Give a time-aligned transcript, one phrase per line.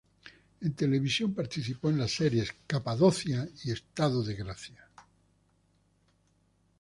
[0.61, 4.87] En televisión participó en las series "Capadocia" y "Estado de gracia".